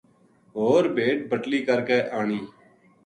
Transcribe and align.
ہو 0.55 0.67
ر 0.83 0.85
بھیڈ 0.95 1.17
بٹلی 1.31 1.59
کر 1.67 1.79
کہ 1.87 1.97
آنی 2.19 2.41